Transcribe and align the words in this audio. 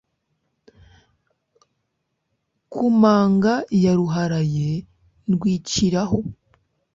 ku 2.71 2.83
manga 3.01 3.53
ya 3.83 3.93
Ruharaye 3.97 4.69
ndwiciraho 5.29 6.19